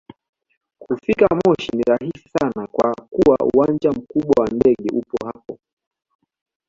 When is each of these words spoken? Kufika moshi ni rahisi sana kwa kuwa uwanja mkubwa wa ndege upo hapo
Kufika 0.79 1.27
moshi 1.45 1.71
ni 1.75 1.83
rahisi 1.83 2.29
sana 2.39 2.67
kwa 2.67 2.93
kuwa 3.09 3.37
uwanja 3.53 3.91
mkubwa 3.91 4.35
wa 4.43 4.47
ndege 4.49 4.89
upo 4.93 5.25
hapo 5.25 5.59